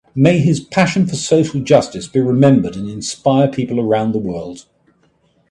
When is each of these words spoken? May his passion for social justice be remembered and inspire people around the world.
May 0.15 0.39
his 0.39 0.59
passion 0.59 1.05
for 1.05 1.13
social 1.15 1.61
justice 1.61 2.07
be 2.07 2.19
remembered 2.19 2.75
and 2.75 2.89
inspire 2.89 3.47
people 3.47 3.79
around 3.79 4.13
the 4.13 4.17
world. 4.17 4.65